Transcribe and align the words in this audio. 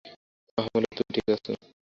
আমহলে- 0.57 0.87
তুমি 0.97 1.11
ঠিক 1.15 1.27
আছো? 1.35 1.51